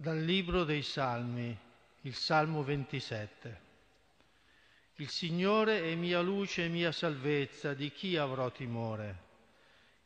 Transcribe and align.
Dal 0.00 0.18
Libro 0.18 0.64
dei 0.64 0.80
Salmi, 0.80 1.54
il 2.04 2.14
Salmo 2.14 2.62
27. 2.62 3.60
Il 4.94 5.10
Signore 5.10 5.82
è 5.82 5.94
mia 5.94 6.22
luce 6.22 6.64
e 6.64 6.68
mia 6.68 6.90
salvezza, 6.90 7.74
di 7.74 7.92
chi 7.92 8.16
avrò 8.16 8.50
timore? 8.50 9.18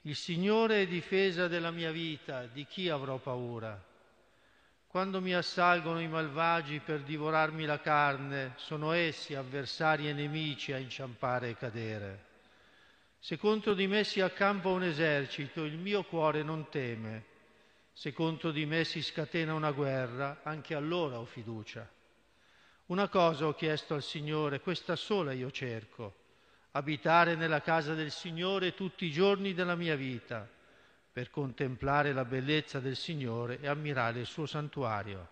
Il 0.02 0.16
Signore 0.16 0.82
è 0.82 0.86
difesa 0.88 1.46
della 1.46 1.70
mia 1.70 1.92
vita, 1.92 2.46
di 2.46 2.66
chi 2.66 2.88
avrò 2.88 3.18
paura? 3.18 3.80
Quando 4.88 5.20
mi 5.20 5.32
assalgono 5.32 6.00
i 6.00 6.08
malvagi 6.08 6.80
per 6.80 7.02
divorarmi 7.02 7.64
la 7.64 7.79
carne, 7.79 8.54
sono 8.56 8.91
essi 8.91 9.36
avversari 9.36 10.08
e 10.08 10.12
nemici 10.12 10.72
a 10.72 10.78
inciampare 10.78 11.50
e 11.50 11.56
cadere. 11.56 12.24
Se 13.20 13.38
contro 13.38 13.74
di 13.74 13.86
me 13.86 14.02
si 14.02 14.20
accampa 14.20 14.70
un 14.70 14.83
esercito, 14.83 15.62
il 15.62 15.78
mio 15.78 16.02
cuore 16.02 16.42
non 16.42 16.69
teme. 16.69 17.34
Se 17.97 18.12
contro 18.12 18.51
di 18.51 18.66
me 18.66 18.83
si 18.83 19.01
scatena 19.03 19.55
una 19.55 19.71
guerra, 19.71 20.41
anche 20.43 20.75
allora 20.75 21.21
ho 21.21 21.25
fiducia. 21.25 21.89
Una 22.87 23.09
cosa 23.09 23.47
ho 23.47 23.55
chiesto 23.55 23.95
al 23.95 24.03
Signore, 24.03 24.61
questa 24.61 24.97
sola 24.97 25.33
io 25.33 25.51
cerco, 25.53 26.15
abitare 26.73 27.37
nella 27.37 27.62
casa 27.62 27.95
del 27.95 28.11
Signore 28.11 28.75
tutti 28.75 29.07
i 29.07 29.12
giorni 29.12 29.55
della 29.55 29.77
mia 29.77 29.95
vita, 29.95 30.47
per 31.12 31.30
contemplare 31.30 32.12
la 32.12 32.25
bellezza 32.25 32.80
del 32.80 32.97
Signore 32.97 33.61
e 33.61 33.69
ammirare 33.69 34.19
il 34.19 34.27
suo 34.27 34.45
santuario. 34.45 35.29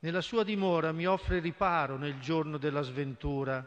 Nella 0.00 0.20
sua 0.20 0.42
dimora 0.42 0.90
mi 0.90 1.06
offre 1.06 1.38
riparo 1.38 1.96
nel 1.96 2.18
giorno 2.18 2.58
della 2.58 2.82
sventura, 2.82 3.64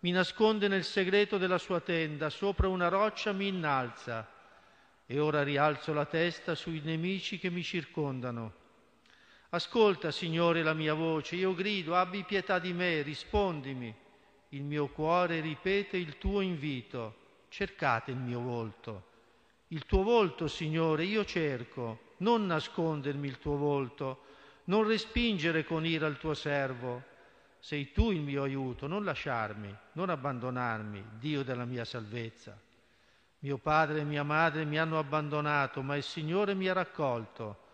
mi 0.00 0.10
nasconde 0.10 0.66
nel 0.66 0.82
segreto 0.82 1.38
della 1.38 1.58
sua 1.58 1.80
tenda, 1.80 2.30
sopra 2.30 2.66
una 2.66 2.88
roccia 2.88 3.32
mi 3.32 3.46
innalza, 3.46 4.28
e 5.12 5.18
ora 5.18 5.42
rialzo 5.42 5.92
la 5.92 6.04
testa 6.04 6.54
sui 6.54 6.80
nemici 6.84 7.40
che 7.40 7.50
mi 7.50 7.64
circondano. 7.64 8.52
Ascolta, 9.48 10.12
Signore, 10.12 10.62
la 10.62 10.72
mia 10.72 10.94
voce, 10.94 11.34
io 11.34 11.52
grido, 11.52 11.96
abbi 11.96 12.22
pietà 12.22 12.60
di 12.60 12.72
me, 12.72 13.02
rispondimi. 13.02 13.92
Il 14.50 14.62
mio 14.62 14.86
cuore 14.86 15.40
ripete 15.40 15.96
il 15.96 16.16
tuo 16.16 16.42
invito, 16.42 17.16
cercate 17.48 18.12
il 18.12 18.18
mio 18.18 18.38
volto. 18.38 19.06
Il 19.68 19.84
tuo 19.84 20.04
volto, 20.04 20.46
Signore, 20.46 21.02
io 21.02 21.24
cerco, 21.24 22.14
non 22.18 22.46
nascondermi 22.46 23.26
il 23.26 23.40
tuo 23.40 23.56
volto, 23.56 24.26
non 24.66 24.86
respingere 24.86 25.64
con 25.64 25.84
ira 25.84 26.06
il 26.06 26.18
tuo 26.18 26.34
servo. 26.34 27.02
Sei 27.58 27.90
tu 27.90 28.12
il 28.12 28.20
mio 28.20 28.44
aiuto, 28.44 28.86
non 28.86 29.02
lasciarmi, 29.02 29.76
non 29.94 30.08
abbandonarmi, 30.08 31.04
Dio 31.18 31.42
della 31.42 31.64
mia 31.64 31.84
salvezza. 31.84 32.56
Mio 33.42 33.56
padre 33.56 34.00
e 34.00 34.04
mia 34.04 34.22
madre 34.22 34.66
mi 34.66 34.78
hanno 34.78 34.98
abbandonato, 34.98 35.80
ma 35.80 35.96
il 35.96 36.02
Signore 36.02 36.54
mi 36.54 36.68
ha 36.68 36.74
raccolto. 36.74 37.68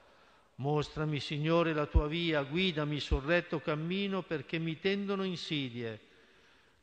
Mostrami, 0.56 1.18
Signore, 1.18 1.72
la 1.72 1.86
tua 1.86 2.06
via, 2.06 2.42
guidami 2.44 3.00
sul 3.00 3.22
retto 3.22 3.60
cammino 3.60 4.22
perché 4.22 4.58
mi 4.58 4.78
tendono 4.78 5.24
insidie. 5.24 6.00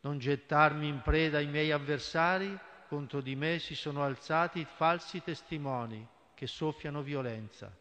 Non 0.02 0.17
gettarmi 0.17 0.86
in 0.86 1.02
preda 1.02 1.38
ai 1.38 1.48
miei 1.48 1.72
avversari, 1.72 2.59
contro 2.89 3.22
di 3.22 3.36
me 3.36 3.58
si 3.59 3.73
sono 3.73 4.04
alzati 4.04 4.67
falsi 4.76 5.23
testimoni 5.23 6.06
che 6.34 6.45
soffiano 6.45 7.02
violenza. 7.02 7.73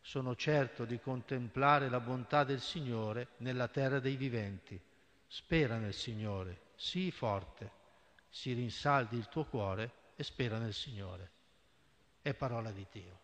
Sono 0.00 0.34
certo 0.34 0.86
di 0.86 0.98
contemplare 0.98 1.90
la 1.90 2.00
bontà 2.00 2.42
del 2.42 2.60
Signore 2.60 3.28
nella 3.38 3.68
terra 3.68 4.00
dei 4.00 4.16
viventi. 4.16 4.80
Spera 5.26 5.76
nel 5.76 5.94
Signore, 5.94 6.70
sii 6.74 7.10
forte, 7.10 7.70
si 8.30 8.54
rinsaldi 8.54 9.16
il 9.16 9.28
tuo 9.28 9.44
cuore 9.44 10.00
e 10.22 10.24
spera 10.24 10.58
nel 10.58 10.72
Signore. 10.72 11.30
È 12.22 12.32
parola 12.32 12.70
di 12.70 12.86
Dio. 12.90 13.20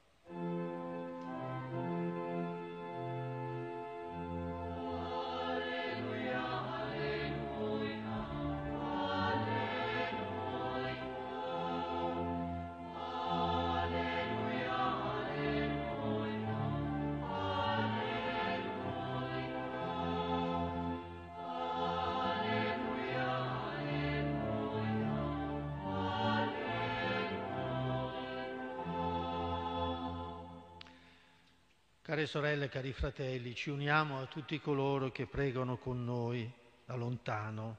Care 32.09 32.25
sorelle, 32.25 32.71
cari 32.71 32.95
fratelli, 32.95 33.55
ci 33.55 33.69
uniamo 33.69 34.19
a 34.19 34.25
tutti 34.25 34.59
coloro 34.63 35.13
che 35.13 35.27
pregano 35.27 35.77
con 35.77 36.07
noi 36.07 36.51
da 36.87 36.95
lontano. 36.95 37.77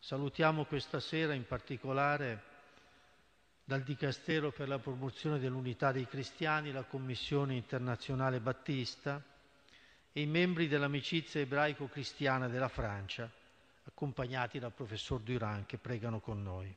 Salutiamo 0.00 0.64
questa 0.64 0.98
sera 0.98 1.32
in 1.32 1.46
particolare 1.46 2.42
dal 3.62 3.84
Dicastero 3.84 4.50
per 4.50 4.66
la 4.66 4.80
promozione 4.80 5.38
dell'unità 5.38 5.92
dei 5.92 6.08
cristiani, 6.08 6.72
la 6.72 6.82
Commissione 6.82 7.54
internazionale 7.54 8.40
battista 8.40 9.22
e 10.10 10.22
i 10.22 10.26
membri 10.26 10.66
dell'amicizia 10.66 11.40
ebraico-cristiana 11.40 12.48
della 12.48 12.66
Francia, 12.66 13.30
accompagnati 13.84 14.58
dal 14.58 14.72
professor 14.72 15.20
Durand 15.20 15.66
che 15.66 15.78
pregano 15.78 16.18
con 16.18 16.42
noi. 16.42 16.74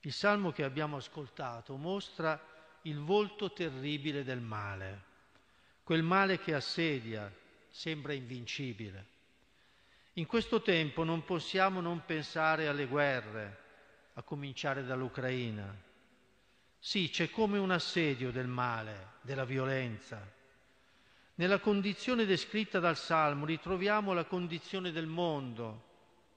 Il 0.00 0.12
salmo 0.12 0.50
che 0.50 0.64
abbiamo 0.64 0.96
ascoltato 0.96 1.76
mostra 1.76 2.36
il 2.82 2.98
volto 2.98 3.52
terribile 3.52 4.24
del 4.24 4.40
male 4.40 5.12
Quel 5.84 6.02
male 6.02 6.38
che 6.38 6.54
assedia 6.54 7.30
sembra 7.68 8.14
invincibile. 8.14 9.06
In 10.14 10.24
questo 10.24 10.62
tempo 10.62 11.04
non 11.04 11.26
possiamo 11.26 11.82
non 11.82 12.06
pensare 12.06 12.68
alle 12.68 12.86
guerre, 12.86 13.58
a 14.14 14.22
cominciare 14.22 14.82
dall'Ucraina. 14.82 15.76
Sì, 16.78 17.10
c'è 17.10 17.28
come 17.28 17.58
un 17.58 17.70
assedio 17.70 18.30
del 18.30 18.46
male, 18.46 19.12
della 19.20 19.44
violenza. 19.44 20.26
Nella 21.34 21.58
condizione 21.58 22.24
descritta 22.24 22.78
dal 22.78 22.96
Salmo 22.96 23.44
ritroviamo 23.44 24.14
la 24.14 24.24
condizione 24.24 24.90
del 24.90 25.06
mondo, 25.06 25.82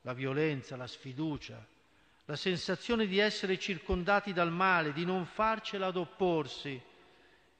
la 0.01 0.13
violenza, 0.13 0.75
la 0.75 0.87
sfiducia, 0.87 1.65
la 2.25 2.35
sensazione 2.35 3.07
di 3.07 3.19
essere 3.19 3.57
circondati 3.57 4.33
dal 4.33 4.51
male, 4.51 4.91
di 4.91 5.05
non 5.05 5.25
farcela 5.25 5.87
ad 5.87 5.95
opporsi, 5.95 6.81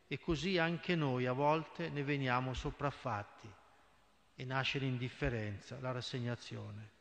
e 0.08 0.20
così 0.20 0.58
anche 0.58 0.96
noi 0.96 1.26
a 1.26 1.34
volte 1.34 1.90
ne 1.90 2.04
veniamo 2.04 2.54
sopraffatti 2.54 3.52
e 4.36 4.46
nasce 4.46 4.80
l'indifferenza, 4.80 5.78
la 5.82 5.92
rassegnazione. 5.92 6.92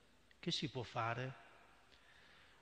Che 0.41 0.51
si 0.51 0.69
può 0.69 0.83
fare? 0.83 1.45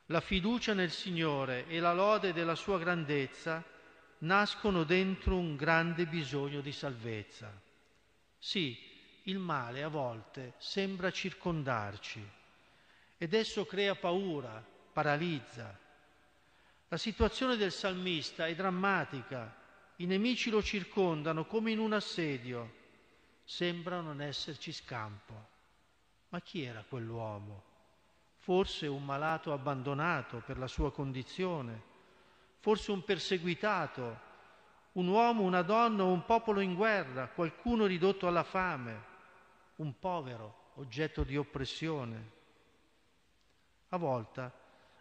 La 0.07 0.21
fiducia 0.21 0.75
nel 0.75 0.91
Signore 0.91 1.67
e 1.67 1.81
la 1.81 1.95
lode 1.95 2.33
della 2.33 2.55
sua 2.55 2.79
grandezza 2.79 3.65
nascono 4.19 4.85
dentro 4.85 5.37
un 5.37 5.57
grande 5.57 6.07
bisogno 6.07 6.61
di 6.61 6.73
salvezza. 6.73 7.51
Sì, 8.39 8.77
il 9.25 9.39
male 9.39 9.83
a 9.83 9.89
volte 9.89 10.55
sembra 10.59 11.11
circondarci 11.11 12.23
ed 13.17 13.33
esso 13.33 13.65
crea 13.65 13.95
paura, 13.95 14.63
paralizza. 14.93 15.79
La 16.89 16.99
situazione 16.99 17.57
del 17.57 17.73
salmista 17.73 18.47
è 18.47 18.55
drammatica 18.55 19.63
i 19.97 20.07
nemici 20.07 20.51
lo 20.51 20.63
circondano 20.63 21.45
come 21.45 21.71
in 21.71 21.79
un 21.79 21.93
assedio. 21.93 22.83
Sembra 23.45 24.01
non 24.01 24.21
esserci 24.21 24.73
scampo. 24.73 25.53
Ma 26.31 26.41
chi 26.41 26.63
era 26.63 26.85
quell'uomo? 26.89 27.63
Forse 28.39 28.87
un 28.89 29.05
malato 29.05 29.53
abbandonato 29.53 30.43
per 30.45 30.59
la 30.59 30.67
sua 30.67 30.91
condizione, 30.91 31.83
forse 32.59 32.91
un 32.91 33.05
perseguitato, 33.05 34.33
un 34.93 35.07
uomo, 35.07 35.43
una 35.43 35.63
donna 35.63 36.03
o 36.03 36.13
un 36.13 36.25
popolo 36.25 36.61
in 36.61 36.75
guerra, 36.75 37.29
qualcuno 37.29 37.87
ridotto 37.87 38.27
alla 38.27 38.43
fame, 38.43 39.13
un 39.77 39.99
povero 39.99 40.73
oggetto 40.75 41.23
di 41.23 41.37
oppressione. 41.37 42.33
A 43.91 43.97
volte, 43.97 44.53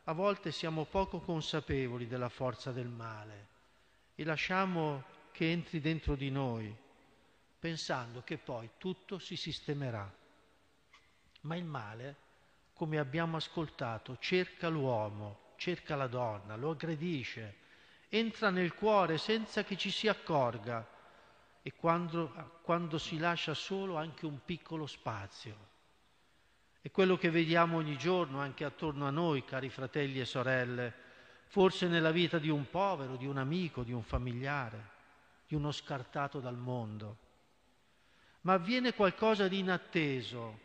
a 0.04 0.14
volte 0.14 0.52
siamo 0.52 0.86
poco 0.86 1.20
consapevoli 1.20 2.08
della 2.08 2.30
forza 2.30 2.72
del 2.72 2.88
male 2.88 3.53
e 4.16 4.24
lasciamo 4.24 5.04
che 5.32 5.50
entri 5.52 5.80
dentro 5.80 6.16
di 6.16 6.30
noi, 6.30 6.76
pensando 7.60 8.22
che 8.24 8.38
poi 8.38 8.70
tutto 8.78 9.18
si 9.18 9.36
sistemerà. 9.36 10.12
Ma 11.42 11.56
il 11.56 11.66
male, 11.66 12.16
come 12.74 13.00
abbiamo 13.00 13.38
ascoltato, 13.38 14.18
cerca 14.20 14.70
l'uomo, 14.70 15.54
cerca 15.58 15.96
la 15.96 16.08
donna, 16.08 16.56
lo 16.56 16.72
aggredisce, 16.72 17.58
entra 18.10 18.50
nel 18.50 18.74
cuore 18.76 19.18
senza 19.18 19.64
che 19.64 19.76
ci 19.76 19.90
si 19.90 20.08
accorga 20.08 20.88
e 21.62 21.74
quando, 21.74 22.60
quando 22.62 22.98
si 22.98 23.18
lascia 23.18 23.54
solo 23.54 23.96
anche 23.96 24.26
un 24.26 24.44
piccolo 24.44 24.86
spazio. 24.86 25.72
È 26.82 26.92
quello 26.92 27.18
che 27.18 27.30
vediamo 27.30 27.78
ogni 27.78 27.98
giorno 27.98 28.40
anche 28.40 28.66
attorno 28.66 29.08
a 29.08 29.10
noi, 29.10 29.46
cari 29.46 29.70
fratelli 29.70 30.20
e 30.20 30.26
sorelle, 30.26 30.94
forse 31.54 31.88
nella 31.88 32.10
vita 32.10 32.40
di 32.40 32.50
un 32.50 32.68
povero, 32.68 33.16
di 33.16 33.28
un 33.28 33.38
amico, 33.38 33.84
di 33.84 33.94
un 33.94 34.02
familiare, 34.02 34.90
di 35.48 35.54
uno 35.54 35.72
scartato 35.72 36.40
dal 36.40 36.58
mondo. 36.58 37.18
ma 38.42 38.54
avviene 38.54 38.96
qualcosa 38.96 39.48
di 39.48 39.60
inatteso. 39.60 40.60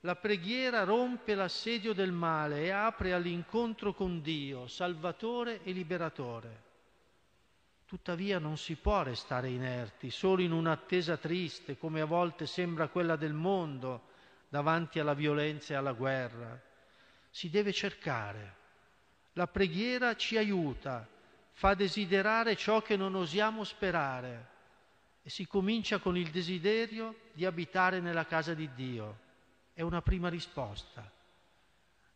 La 0.00 0.16
preghiera 0.16 0.82
rompe 0.82 1.36
l'assedio 1.36 1.92
del 1.92 2.10
male 2.10 2.64
e 2.64 2.70
apre 2.70 3.12
all'incontro 3.12 3.94
con 3.94 4.20
Dio, 4.20 4.66
Salvatore 4.66 5.62
e 5.62 5.70
Liberatore. 5.70 6.62
Tuttavia 7.86 8.40
non 8.40 8.56
si 8.56 8.74
può 8.74 9.04
restare 9.04 9.48
inerti, 9.48 10.10
solo 10.10 10.42
in 10.42 10.50
un'attesa 10.50 11.16
triste, 11.18 11.78
come 11.78 12.00
a 12.00 12.04
volte 12.04 12.46
sembra 12.46 12.88
quella 12.88 13.14
del 13.14 13.32
mondo, 13.32 14.08
davanti 14.48 14.98
alla 14.98 15.14
violenza 15.14 15.72
e 15.72 15.76
alla 15.76 15.92
guerra. 15.92 16.60
Si 17.30 17.48
deve 17.48 17.72
cercare. 17.72 18.56
La 19.34 19.46
preghiera 19.46 20.14
ci 20.14 20.36
aiuta, 20.36 21.08
fa 21.52 21.74
desiderare 21.74 22.56
ciò 22.56 22.82
che 22.82 22.96
non 22.96 23.14
osiamo 23.14 23.64
sperare 23.64 24.50
e 25.22 25.30
si 25.30 25.46
comincia 25.46 25.98
con 25.98 26.16
il 26.16 26.30
desiderio 26.30 27.30
di 27.32 27.44
abitare 27.44 28.00
nella 28.00 28.26
casa 28.26 28.52
di 28.52 28.68
Dio. 28.74 29.18
È 29.72 29.80
una 29.80 30.02
prima 30.02 30.28
risposta. 30.28 31.10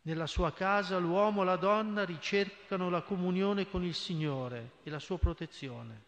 Nella 0.03 0.27
sua 0.27 0.53
casa 0.53 0.97
l'uomo 0.99 1.41
e 1.41 1.45
la 1.45 1.55
donna 1.55 2.05
ricercano 2.05 2.89
la 2.89 3.01
comunione 3.01 3.67
con 3.67 3.83
il 3.83 3.95
Signore 3.95 4.73
e 4.83 4.89
la 4.89 4.99
sua 4.99 5.17
protezione. 5.17 6.03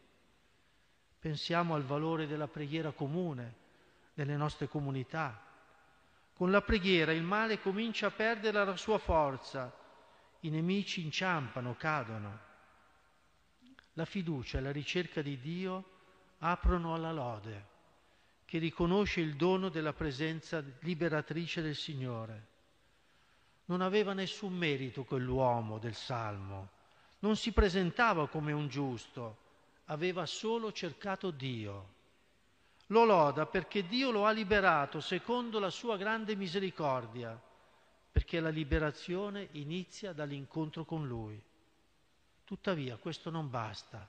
Pensiamo 1.20 1.76
al 1.76 1.84
valore 1.84 2.28
della 2.28 2.48
preghiera 2.48 2.92
comune 2.92 3.56
nelle 4.14 4.38
nostre 4.38 4.68
comunità. 4.68 5.42
Con 6.34 6.52
la 6.52 6.62
preghiera 6.62 7.12
il 7.12 7.24
male 7.24 7.60
comincia 7.60 8.08
a 8.08 8.12
perdere 8.12 8.64
la 8.64 8.78
sua 8.78 8.98
forza, 9.00 9.74
i 10.42 10.50
nemici 10.50 11.02
inciampano, 11.04 11.76
cadono. 11.76 12.40
La 13.94 14.06
fiducia 14.06 14.58
e 14.58 14.62
la 14.62 14.72
ricerca 14.72 15.22
di 15.22 15.40
Dio 15.40 15.98
aprono 16.40 16.94
alla 16.94 17.12
lode, 17.12 17.66
che 18.46 18.58
riconosce 18.58 19.20
il 19.20 19.36
dono 19.36 19.70
della 19.70 19.94
presenza 19.94 20.64
liberatrice 20.80 21.62
del 21.62 21.76
Signore. 21.76 22.48
Non 23.66 23.82
aveva 23.82 24.14
nessun 24.14 24.54
merito 24.54 25.04
quell'uomo 25.04 25.78
del 25.78 25.96
Salmo, 25.96 26.70
non 27.20 27.36
si 27.36 27.52
presentava 27.52 28.28
come 28.30 28.54
un 28.54 28.68
giusto, 28.70 29.38
aveva 29.86 30.26
solo 30.26 30.72
cercato 30.72 31.32
Dio. 31.32 31.98
Lo 32.88 33.04
loda 33.04 33.46
perché 33.46 33.86
Dio 33.86 34.10
lo 34.10 34.26
ha 34.26 34.32
liberato 34.32 35.00
secondo 35.02 35.60
la 35.60 35.70
sua 35.70 35.98
grande 35.98 36.36
misericordia, 36.36 37.40
perché 38.30 38.42
la 38.42 38.50
liberazione 38.50 39.48
inizia 39.54 40.14
dall'incontro 40.14 40.86
con 40.86 41.08
Lui. 41.08 41.42
Tuttavia 42.44 42.96
questo 42.98 43.32
non 43.32 43.50
basta. 43.50 44.08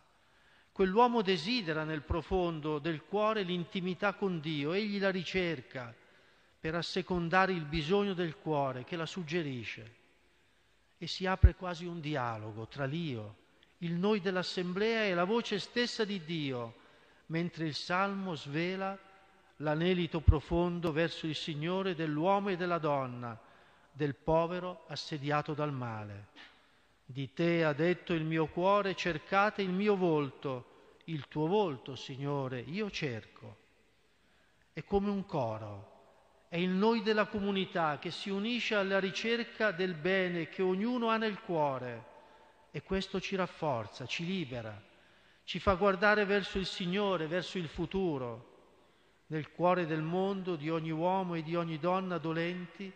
Quell'uomo 0.72 1.22
desidera 1.22 1.84
nel 1.84 2.02
profondo 2.02 2.78
del 2.78 3.05
cuore 3.05 3.44
l'intimità 3.44 4.12
con 4.12 4.38
Dio, 4.40 4.75
egli 4.75 5.00
la 5.00 5.11
ricerca 5.11 5.94
per 6.61 6.75
assecondare 6.75 7.52
il 7.52 7.64
bisogno 7.64 8.12
del 8.12 8.37
cuore 8.37 8.84
che 8.84 8.96
la 8.96 9.06
suggerisce. 9.06 9.94
E 10.99 11.06
si 11.06 11.25
apre 11.25 11.55
quasi 11.55 11.87
un 11.87 11.99
dialogo 11.99 12.66
tra 12.66 12.84
l'io, 12.84 13.37
il 13.78 13.94
noi 13.94 14.20
dell'assemblea 14.20 15.05
e 15.05 15.14
la 15.14 15.25
voce 15.25 15.58
stessa 15.58 16.05
di 16.05 16.23
Dio, 16.26 16.75
mentre 17.28 17.64
il 17.64 17.75
salmo 17.75 18.34
svela 18.34 18.99
l'anelito 19.56 20.20
profondo 20.20 20.93
verso 20.93 21.26
il 21.26 21.34
Signore 21.34 21.94
dell'uomo 21.94 22.50
e 22.50 22.58
della 22.58 22.78
donna, 22.78 23.49
del 24.00 24.14
povero 24.14 24.85
assediato 24.87 25.52
dal 25.52 25.75
male. 25.75 26.29
Di 27.05 27.35
te 27.35 27.64
ha 27.64 27.75
detto 27.75 28.14
il 28.14 28.25
mio 28.25 28.47
cuore, 28.47 28.94
cercate 28.94 29.61
il 29.61 29.69
mio 29.69 29.94
volto, 29.94 30.94
il 31.05 31.29
tuo 31.29 31.47
volto, 31.47 31.97
Signore, 31.97 32.61
io 32.61 32.91
cerco. 32.91 33.56
È 34.73 34.82
come 34.85 35.11
un 35.11 35.26
coro, 35.26 36.47
è 36.49 36.56
il 36.56 36.70
noi 36.70 37.02
della 37.02 37.26
comunità 37.26 37.99
che 37.99 38.11
si 38.11 38.31
unisce 38.31 38.75
alla 38.75 38.99
ricerca 38.99 39.70
del 39.70 39.93
bene 39.93 40.49
che 40.49 40.62
ognuno 40.62 41.11
ha 41.11 41.19
nel 41.19 41.38
cuore 41.41 42.05
e 42.70 42.82
questo 42.82 43.20
ci 43.20 43.37
rafforza, 43.37 44.06
ci 44.06 44.25
libera, 44.25 44.82
ci 45.44 45.58
fa 45.58 45.75
guardare 45.75 46.25
verso 46.25 46.56
il 46.56 46.64
Signore, 46.64 47.26
verso 47.26 47.58
il 47.58 47.69
futuro. 47.69 48.47
Nel 49.26 49.52
cuore 49.52 49.85
del 49.85 50.00
mondo, 50.00 50.56
di 50.56 50.70
ogni 50.70 50.91
uomo 50.91 51.35
e 51.35 51.43
di 51.43 51.55
ogni 51.55 51.79
donna 51.79 52.17
dolenti, 52.17 52.91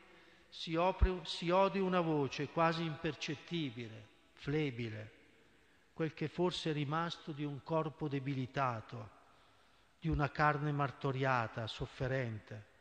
si, 0.57 0.77
opre, 0.77 1.19
si 1.25 1.51
ode 1.51 1.81
una 1.81 2.01
voce 2.01 2.49
quasi 2.49 2.85
impercettibile, 2.85 4.07
flebile, 4.35 5.11
quel 5.93 6.15
che 6.15 6.29
forse 6.29 6.71
è 6.71 6.73
rimasto 6.73 7.33
di 7.33 7.45
un 7.45 7.61
corpo 7.65 8.07
debilitato, 8.07 9.11
di 9.99 10.09
una 10.09 10.31
carne 10.31 10.71
martoriata, 10.71 11.67
sofferente. 11.67 12.73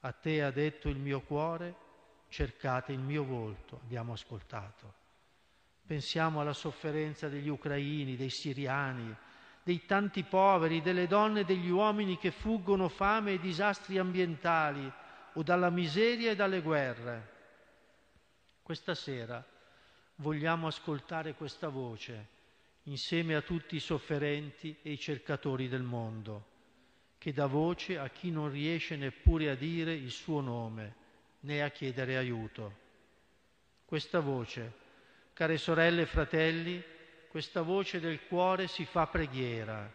A 0.00 0.12
te 0.12 0.42
ha 0.42 0.50
detto 0.50 0.90
il 0.90 0.98
mio 0.98 1.22
cuore, 1.22 1.74
cercate 2.28 2.92
il 2.92 3.00
mio 3.00 3.24
volto, 3.24 3.80
abbiamo 3.82 4.12
ascoltato. 4.12 5.00
Pensiamo 5.86 6.40
alla 6.40 6.52
sofferenza 6.52 7.28
degli 7.28 7.48
ucraini, 7.48 8.16
dei 8.16 8.30
siriani, 8.30 9.14
dei 9.62 9.86
tanti 9.86 10.24
poveri, 10.24 10.82
delle 10.82 11.06
donne 11.06 11.40
e 11.40 11.44
degli 11.44 11.70
uomini 11.70 12.18
che 12.18 12.32
fuggono 12.32 12.88
fame 12.88 13.32
e 13.32 13.40
disastri 13.40 13.96
ambientali 13.96 15.00
o 15.34 15.42
dalla 15.42 15.70
miseria 15.70 16.30
e 16.30 16.36
dalle 16.36 16.60
guerre. 16.60 17.30
Questa 18.62 18.94
sera 18.94 19.44
vogliamo 20.16 20.66
ascoltare 20.66 21.34
questa 21.34 21.68
voce 21.68 22.40
insieme 22.84 23.34
a 23.34 23.42
tutti 23.42 23.76
i 23.76 23.80
sofferenti 23.80 24.76
e 24.82 24.92
i 24.92 24.98
cercatori 24.98 25.68
del 25.68 25.82
mondo, 25.82 26.46
che 27.18 27.32
dà 27.32 27.46
voce 27.46 27.98
a 27.98 28.08
chi 28.08 28.30
non 28.30 28.50
riesce 28.50 28.96
neppure 28.96 29.50
a 29.50 29.54
dire 29.54 29.92
il 29.92 30.10
suo 30.10 30.40
nome 30.40 30.94
né 31.40 31.62
a 31.62 31.70
chiedere 31.70 32.16
aiuto. 32.16 32.80
Questa 33.84 34.20
voce, 34.20 34.72
care 35.32 35.58
sorelle 35.58 36.02
e 36.02 36.06
fratelli, 36.06 36.82
questa 37.28 37.62
voce 37.62 38.00
del 38.00 38.26
cuore 38.26 38.66
si 38.66 38.84
fa 38.84 39.06
preghiera, 39.06 39.90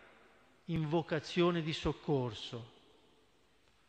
invocazione 0.65 1.61
di 1.61 1.73
soccorso, 1.73 2.75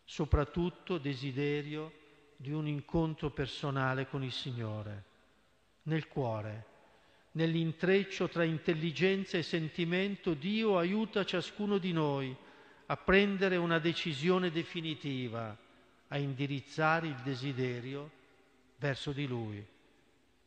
soprattutto 0.08 0.96
desiderio 0.96 1.92
di 2.34 2.50
un 2.50 2.66
incontro 2.66 3.28
personale 3.28 4.08
con 4.08 4.24
il 4.24 4.32
Signore 4.32 5.04
nel 5.82 6.08
cuore. 6.08 6.64
Nell'intreccio 7.32 8.26
tra 8.26 8.42
intelligenza 8.42 9.36
e 9.36 9.42
sentimento 9.42 10.32
Dio 10.32 10.78
aiuta 10.78 11.26
ciascuno 11.26 11.76
di 11.76 11.92
noi 11.92 12.34
a 12.86 12.96
prendere 12.96 13.56
una 13.56 13.78
decisione 13.78 14.50
definitiva, 14.50 15.54
a 16.08 16.16
indirizzare 16.16 17.08
il 17.08 17.20
desiderio 17.22 18.10
verso 18.78 19.12
di 19.12 19.26
Lui. 19.26 19.62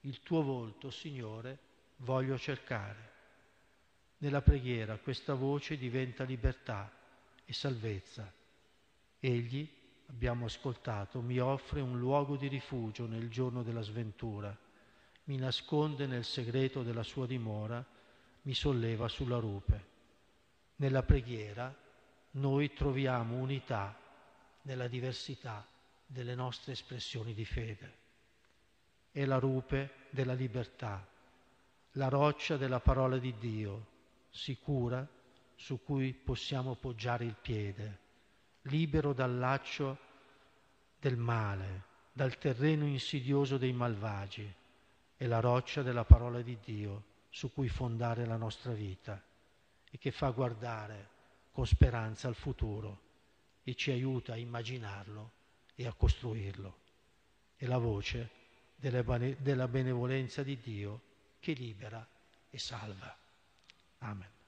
Il 0.01 0.22
tuo 0.22 0.41
volto, 0.41 0.89
Signore, 0.89 1.60
voglio 1.98 2.36
cercare. 2.39 3.10
Nella 4.18 4.41
preghiera 4.41 4.98
questa 4.98 5.36
voce 5.36 5.77
diventa 5.77 6.24
libertà 6.24 6.91
e 7.46 7.53
salvezza. 7.53 8.40
Egli, 9.22 9.66
abbiamo 10.08 10.48
ascoltato, 10.48 11.22
mi 11.22 11.40
offre 11.40 11.80
un 11.80 11.98
luogo 11.98 12.36
di 12.36 12.50
rifugio 12.50 13.08
nel 13.08 13.30
giorno 13.30 13.63
della 13.63 13.82
sventura 13.82 14.54
mi 15.32 15.38
nasconde 15.38 16.08
nel 16.08 16.25
segreto 16.25 16.84
della 16.84 17.04
sua 17.04 17.25
dimora, 17.25 17.84
mi 18.42 18.54
solleva 18.54 19.08
sulla 19.08 19.38
rupe. 19.38 19.90
Nella 20.78 21.04
preghiera 21.04 21.74
noi 22.32 22.74
troviamo 22.74 23.38
unità 23.38 23.98
nella 24.63 24.90
diversità 24.90 25.66
delle 26.06 26.36
nostre 26.36 26.74
espressioni 26.74 27.34
di 27.34 27.46
fede. 27.46 28.00
È 29.12 29.24
la 29.24 29.38
rupe 29.38 30.08
della 30.10 30.34
libertà, 30.34 31.08
la 31.92 32.10
roccia 32.10 32.58
della 32.58 32.80
parola 32.80 33.18
di 33.18 33.34
Dio, 33.38 33.88
sicura 34.32 35.08
su 35.56 35.82
cui 35.84 36.13
possiamo 36.13 36.75
poggiare 36.75 37.24
il 37.24 37.36
piede, 37.40 38.00
libero 38.63 39.13
dal 39.13 39.38
laccio 39.38 39.98
del 41.00 41.18
male, 41.18 41.84
dal 42.12 42.38
terreno 42.38 42.86
insidioso 42.86 43.58
dei 43.58 43.74
malvagi 43.74 44.53
è 45.22 45.27
la 45.27 45.39
roccia 45.39 45.84
della 45.84 46.03
parola 46.03 46.41
di 46.41 46.58
Dio 46.63 47.03
su 47.30 47.53
cui 47.53 47.70
fondare 47.70 48.25
la 48.25 48.38
nostra 48.38 48.74
vita 48.74 49.22
e 49.91 49.98
che 50.00 50.10
fa 50.10 50.32
guardare 50.32 51.10
con 51.51 51.68
speranza 51.68 52.27
al 52.27 52.34
futuro 52.34 53.01
e 53.63 53.75
ci 53.75 53.91
aiuta 53.91 54.34
a 54.34 54.38
immaginarlo 54.38 55.32
e 55.75 55.86
a 55.86 55.94
costruirlo. 55.94 56.77
È 57.56 57.68
la 57.68 57.77
voce 57.77 58.30
della 58.75 59.68
benevolenza 59.68 60.41
di 60.41 60.58
Dio 60.58 61.01
che 61.39 61.53
libera 61.53 62.03
e 62.50 62.58
salva. 62.58 63.15
Amen. 64.00 64.40